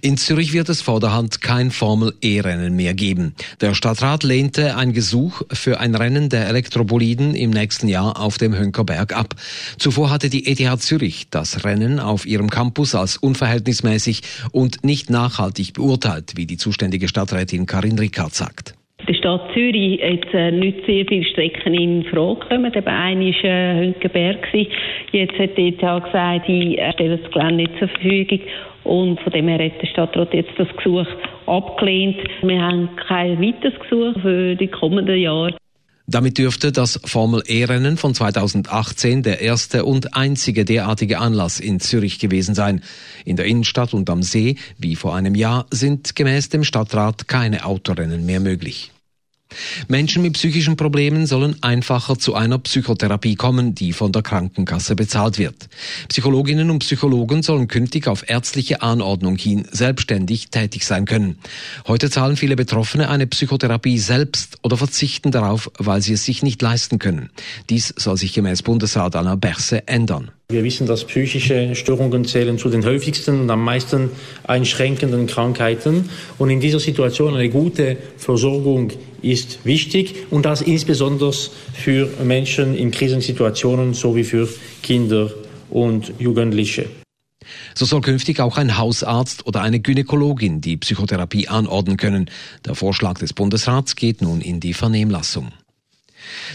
In 0.00 0.16
Zürich 0.16 0.52
wird 0.52 0.68
es 0.68 0.82
vorderhand 0.82 1.40
kein 1.40 1.70
Formel-E-Rennen 1.70 2.74
mehr 2.76 2.94
geben. 2.94 3.34
Der 3.60 3.74
Stadtrat 3.74 4.22
lehnte 4.22 4.76
ein 4.76 4.92
Gesuch 4.92 5.42
für 5.52 5.80
ein 5.80 5.94
Rennen 5.94 6.28
der 6.28 6.48
Elektroboliden 6.48 7.34
im 7.34 7.50
nächsten 7.50 7.88
Jahr 7.88 8.20
auf 8.20 8.38
dem 8.38 8.56
Hönkerberg 8.56 9.16
ab. 9.16 9.34
Zuvor 9.78 10.10
hatte 10.10 10.30
die 10.30 10.46
ETH 10.46 10.80
Zürich 10.80 11.26
das 11.30 11.64
Rennen 11.64 12.00
auf 12.00 12.26
ihrem 12.26 12.50
Campus 12.50 12.94
als 12.94 13.16
unverhältnismäßig 13.16 14.22
und 14.52 14.84
nicht 14.84 15.10
nachhaltig 15.10 15.74
beurteilt, 15.74 16.32
wie 16.36 16.46
die 16.46 16.56
zuständige 16.56 17.08
Stadträtin 17.08 17.66
Karin 17.66 17.98
Rickard 17.98 18.34
sagt. 18.34 18.74
Der 19.06 19.14
Stadt 19.14 19.52
Zürich 19.52 20.00
hat 20.00 20.32
äh, 20.32 20.50
nicht 20.50 20.86
sehr 20.86 21.04
viele 21.06 21.24
Strecken 21.24 21.74
in 21.74 22.04
Frage 22.04 22.40
gekommen. 22.40 22.72
Eben 22.74 22.86
eine 22.86 23.26
war 23.26 23.44
äh, 23.44 23.80
Hünkenberg. 23.80 24.48
Jetzt 25.12 25.38
hat 25.38 25.58
die 25.58 25.68
ETH 25.68 25.80
gesagt, 25.80 26.48
ich 26.48 26.78
äh, 26.78 26.92
stelle 26.92 27.18
das 27.18 27.30
Gelände 27.30 27.64
nicht 27.64 27.78
zur 27.78 27.88
Verfügung. 27.88 28.40
Und 28.84 29.18
von 29.20 29.32
dem 29.32 29.48
her 29.48 29.64
hat 29.64 29.80
der 29.80 29.86
Stadtrat 29.86 30.34
jetzt 30.34 30.52
das 30.58 30.68
Gesuch 30.76 31.06
abgelehnt. 31.46 32.16
Wir 32.42 32.60
haben 32.60 32.90
kein 33.08 33.40
weiteres 33.40 33.78
Gesuch 33.80 34.20
für 34.20 34.54
die 34.54 34.68
kommenden 34.68 35.18
Jahre. 35.18 35.56
Damit 36.06 36.36
dürfte 36.36 36.70
das 36.70 37.00
Formel-E-Rennen 37.02 37.96
von 37.96 38.12
2018 38.12 39.22
der 39.22 39.40
erste 39.40 39.86
und 39.86 40.14
einzige 40.14 40.66
derartige 40.66 41.18
Anlass 41.18 41.60
in 41.60 41.80
Zürich 41.80 42.18
gewesen 42.18 42.54
sein. 42.54 42.82
In 43.24 43.36
der 43.36 43.46
Innenstadt 43.46 43.94
und 43.94 44.10
am 44.10 44.22
See, 44.22 44.56
wie 44.76 44.96
vor 44.96 45.14
einem 45.14 45.34
Jahr, 45.34 45.64
sind 45.70 46.14
gemäß 46.14 46.50
dem 46.50 46.62
Stadtrat 46.62 47.26
keine 47.26 47.64
Autorennen 47.64 48.26
mehr 48.26 48.40
möglich. 48.40 48.93
Menschen 49.88 50.22
mit 50.22 50.34
psychischen 50.34 50.76
Problemen 50.76 51.26
sollen 51.26 51.56
einfacher 51.62 52.18
zu 52.18 52.34
einer 52.34 52.58
Psychotherapie 52.58 53.34
kommen, 53.34 53.74
die 53.74 53.92
von 53.92 54.12
der 54.12 54.22
Krankenkasse 54.22 54.96
bezahlt 54.96 55.38
wird. 55.38 55.68
Psychologinnen 56.08 56.70
und 56.70 56.80
Psychologen 56.80 57.42
sollen 57.42 57.68
künftig 57.68 58.08
auf 58.08 58.28
ärztliche 58.28 58.82
Anordnung 58.82 59.36
hin 59.36 59.66
selbstständig 59.70 60.50
tätig 60.50 60.86
sein 60.86 61.04
können. 61.04 61.38
Heute 61.86 62.10
zahlen 62.10 62.36
viele 62.36 62.56
Betroffene 62.56 63.08
eine 63.08 63.26
Psychotherapie 63.26 63.98
selbst 63.98 64.58
oder 64.62 64.76
verzichten 64.76 65.30
darauf, 65.30 65.70
weil 65.78 66.02
sie 66.02 66.14
es 66.14 66.24
sich 66.24 66.42
nicht 66.42 66.60
leisten 66.62 66.98
können. 66.98 67.30
Dies 67.70 67.94
soll 67.96 68.16
sich 68.16 68.32
gemäß 68.32 68.62
Bundesrat 68.62 69.16
Alain 69.16 69.40
Berse 69.40 69.86
ändern. 69.88 70.30
Wir 70.54 70.62
wissen, 70.62 70.86
dass 70.86 71.04
psychische 71.04 71.74
Störungen 71.74 72.24
zählen 72.26 72.58
zu 72.58 72.68
den 72.68 72.84
häufigsten 72.84 73.40
und 73.40 73.50
am 73.50 73.64
meisten 73.64 74.10
einschränkenden 74.44 75.26
Krankheiten. 75.26 76.08
Und 76.38 76.48
in 76.48 76.60
dieser 76.60 76.78
Situation 76.78 77.34
eine 77.34 77.48
gute 77.48 77.96
Versorgung 78.16 78.92
ist 79.20 79.64
wichtig 79.64 80.14
und 80.30 80.46
das 80.46 80.62
insbesondere 80.62 81.32
für 81.72 82.08
Menschen 82.22 82.76
in 82.76 82.92
Krisensituationen 82.92 83.94
sowie 83.94 84.22
für 84.22 84.48
Kinder 84.80 85.32
und 85.70 86.12
Jugendliche. 86.20 86.86
So 87.74 87.84
soll 87.84 88.02
künftig 88.02 88.38
auch 88.38 88.56
ein 88.56 88.78
Hausarzt 88.78 89.48
oder 89.48 89.60
eine 89.60 89.80
Gynäkologin 89.80 90.60
die 90.60 90.76
Psychotherapie 90.76 91.48
anordnen 91.48 91.96
können. 91.96 92.30
Der 92.64 92.76
Vorschlag 92.76 93.18
des 93.18 93.32
Bundesrats 93.32 93.96
geht 93.96 94.22
nun 94.22 94.40
in 94.40 94.60
die 94.60 94.72
Vernehmlassung. 94.72 95.50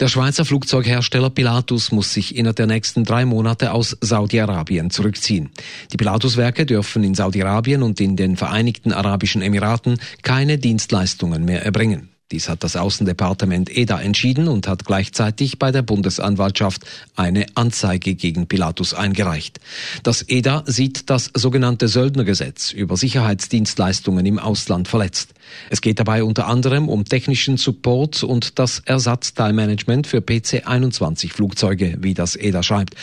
Der 0.00 0.08
Schweizer 0.08 0.44
Flugzeughersteller 0.44 1.30
Pilatus 1.30 1.92
muss 1.92 2.12
sich 2.12 2.36
innerhalb 2.36 2.56
der 2.56 2.66
nächsten 2.66 3.04
drei 3.04 3.24
Monate 3.24 3.72
aus 3.72 3.96
Saudi-Arabien 4.00 4.90
zurückziehen. 4.90 5.50
Die 5.92 5.96
Pilatus-Werke 5.96 6.66
dürfen 6.66 7.04
in 7.04 7.14
Saudi-Arabien 7.14 7.82
und 7.82 8.00
in 8.00 8.16
den 8.16 8.36
Vereinigten 8.36 8.92
Arabischen 8.92 9.42
Emiraten 9.42 9.98
keine 10.22 10.58
Dienstleistungen 10.58 11.44
mehr 11.44 11.64
erbringen. 11.64 12.12
Dies 12.32 12.48
hat 12.48 12.64
das 12.64 12.76
Außendepartement 12.76 13.68
EDA 13.76 14.00
entschieden 14.00 14.48
und 14.48 14.66
hat 14.66 14.86
gleichzeitig 14.86 15.58
bei 15.58 15.70
der 15.70 15.82
Bundesanwaltschaft 15.82 16.82
eine 17.14 17.44
Anzeige 17.54 18.14
gegen 18.14 18.46
Pilatus 18.46 18.94
eingereicht. 18.94 19.60
Das 20.02 20.24
EDA 20.26 20.64
sieht 20.66 21.10
das 21.10 21.30
sogenannte 21.34 21.88
Söldnergesetz 21.88 22.72
über 22.72 22.96
Sicherheitsdienstleistungen 22.96 24.24
im 24.24 24.38
Ausland 24.38 24.88
verletzt. 24.88 25.34
Es 25.68 25.82
geht 25.82 25.98
dabei 25.98 26.24
unter 26.24 26.46
anderem 26.46 26.88
um 26.88 27.04
technischen 27.04 27.58
Support 27.58 28.22
und 28.22 28.58
das 28.58 28.78
Ersatzteilmanagement 28.78 30.06
für 30.06 30.18
PC-21 30.18 31.32
Flugzeuge, 31.32 31.98
wie 32.00 32.14
das 32.14 32.36
EDA 32.36 32.62
schreibt. 32.62 32.94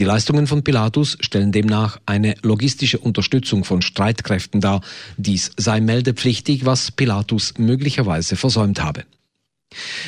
Die 0.00 0.04
Leistungen 0.04 0.48
von 0.48 0.64
Pilatus 0.64 1.18
stellen 1.20 1.52
demnach 1.52 2.00
eine 2.06 2.34
logistische 2.42 2.98
Unterstützung 2.98 3.62
von 3.62 3.80
Streitkräften 3.80 4.60
dar. 4.60 4.80
Dies 5.16 5.52
sei 5.56 5.80
meldepflichtig, 5.80 6.64
was 6.64 6.90
Pilatus 6.90 7.54
möglicherweise 7.58 8.34
versäumt 8.34 8.71
versäumt 8.72 8.82
habe. 8.82 9.04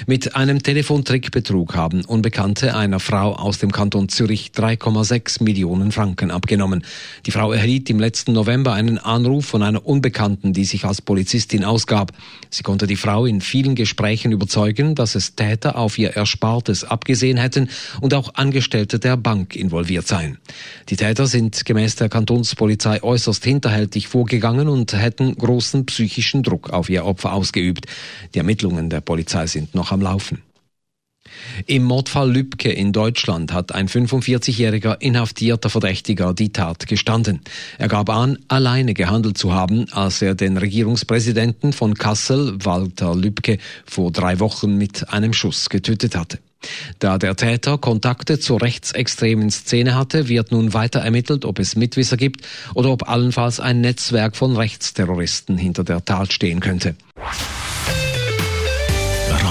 Mit 0.06 0.36
einem 0.36 0.62
Telefontrickbetrug 0.62 1.74
haben 1.74 2.04
Unbekannte 2.04 2.76
einer 2.76 3.00
Frau 3.00 3.34
aus 3.34 3.58
dem 3.58 3.72
Kanton 3.72 4.08
Zürich 4.08 4.50
3,6 4.54 5.42
Millionen 5.42 5.92
Franken 5.92 6.30
abgenommen. 6.30 6.84
Die 7.26 7.30
Frau 7.30 7.52
erhielt 7.52 7.88
im 7.90 8.00
letzten 8.00 8.32
November 8.32 8.72
einen 8.72 8.98
Anruf 8.98 9.46
von 9.46 9.62
einer 9.62 9.86
Unbekannten, 9.86 10.52
die 10.52 10.64
sich 10.64 10.84
als 10.84 11.00
Polizistin 11.00 11.64
ausgab. 11.64 12.12
Sie 12.50 12.62
konnte 12.62 12.86
die 12.86 12.96
Frau 12.96 13.26
in 13.26 13.40
vielen 13.40 13.74
Gesprächen 13.74 14.32
überzeugen, 14.32 14.94
dass 14.94 15.14
es 15.14 15.34
Täter 15.36 15.76
auf 15.76 15.98
ihr 15.98 16.16
Erspartes 16.16 16.84
abgesehen 16.84 17.36
hätten 17.36 17.68
und 18.00 18.14
auch 18.14 18.34
Angestellte 18.34 18.98
der 18.98 19.16
Bank 19.16 19.56
involviert 19.56 20.06
seien. 20.06 20.38
Die 20.88 20.96
Täter 20.96 21.26
sind 21.26 21.64
gemäß 21.64 21.96
der 21.96 22.08
Kantonspolizei 22.08 23.02
äußerst 23.02 23.44
hinterhältig 23.44 24.08
vorgegangen 24.08 24.68
und 24.68 24.92
hätten 24.92 25.34
großen 25.34 25.86
psychischen 25.86 26.42
Druck 26.42 26.70
auf 26.70 26.90
ihr 26.90 27.04
Opfer 27.04 27.32
ausgeübt. 27.32 27.86
Die 28.34 28.38
Ermittlungen 28.38 28.90
der 28.90 29.00
Polizei 29.00 29.46
sind 29.54 29.74
noch 29.74 29.90
am 29.90 30.02
Laufen. 30.02 30.42
Im 31.66 31.84
Mordfall 31.84 32.30
Lübcke 32.30 32.70
in 32.70 32.92
Deutschland 32.92 33.52
hat 33.52 33.74
ein 33.74 33.88
45-jähriger 33.88 35.00
inhaftierter 35.00 35.70
Verdächtiger 35.70 36.34
die 36.34 36.52
Tat 36.52 36.86
gestanden. 36.86 37.40
Er 37.78 37.88
gab 37.88 38.10
an, 38.10 38.38
alleine 38.48 38.92
gehandelt 38.92 39.38
zu 39.38 39.54
haben, 39.54 39.86
als 39.92 40.20
er 40.20 40.34
den 40.34 40.58
Regierungspräsidenten 40.58 41.72
von 41.72 41.94
Kassel, 41.94 42.58
Walter 42.62 43.14
Lübcke, 43.14 43.58
vor 43.86 44.12
drei 44.12 44.38
Wochen 44.40 44.76
mit 44.76 45.08
einem 45.08 45.32
Schuss 45.32 45.70
getötet 45.70 46.14
hatte. 46.14 46.40
Da 46.98 47.18
der 47.18 47.36
Täter 47.36 47.78
Kontakte 47.78 48.38
zur 48.38 48.60
rechtsextremen 48.60 49.50
Szene 49.50 49.94
hatte, 49.94 50.28
wird 50.28 50.50
nun 50.50 50.72
weiter 50.74 51.00
ermittelt, 51.00 51.44
ob 51.44 51.58
es 51.58 51.76
Mitwisser 51.76 52.16
gibt 52.16 52.46
oder 52.74 52.90
ob 52.90 53.08
allenfalls 53.08 53.60
ein 53.60 53.80
Netzwerk 53.80 54.36
von 54.36 54.56
Rechtsterroristen 54.56 55.56
hinter 55.56 55.84
der 55.84 56.04
Tat 56.04 56.32
stehen 56.32 56.60
könnte. 56.60 56.96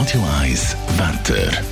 Radio 0.03 0.21
1 0.41 0.75
Wetter. 0.97 1.63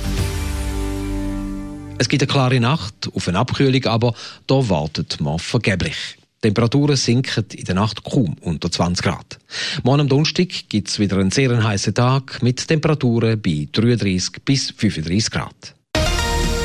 Es 1.98 2.08
gibt 2.08 2.22
eine 2.22 2.32
klare 2.32 2.60
Nacht, 2.60 3.10
auf 3.14 3.28
eine 3.28 3.38
Abkühlung, 3.38 3.84
aber 3.84 4.14
da 4.46 4.70
wartet 4.70 5.20
man 5.20 5.38
vergeblich. 5.38 6.16
Die 6.36 6.48
Temperaturen 6.48 6.96
sinken 6.96 7.44
in 7.52 7.64
der 7.64 7.74
Nacht 7.74 8.02
kaum 8.04 8.36
unter 8.40 8.70
20 8.70 9.04
Grad. 9.04 9.38
Morgen 9.82 10.00
am 10.00 10.08
Donnerstag 10.08 10.48
gibt 10.70 10.88
es 10.88 10.98
wieder 10.98 11.18
einen 11.18 11.30
sehr 11.30 11.62
heißen 11.62 11.92
Tag 11.92 12.42
mit 12.42 12.66
Temperaturen 12.66 13.38
bei 13.38 13.68
33 13.70 14.42
bis 14.42 14.70
35 14.78 15.30
Grad. 15.30 15.74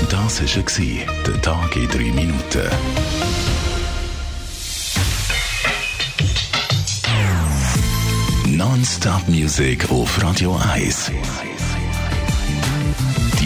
Das 0.10 0.42
war 0.42 1.24
der 1.26 1.42
Tag 1.42 1.76
in 1.76 1.90
drei 1.90 2.12
Minuten. 2.14 2.70
Non-Stop-Musik 8.46 9.92
auf 9.92 10.24
Radio 10.24 10.58
1. 10.74 11.12